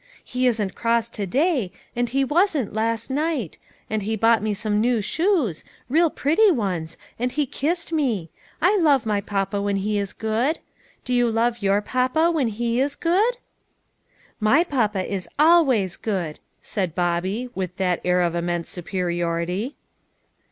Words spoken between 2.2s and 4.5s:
wasn't last night; and he bought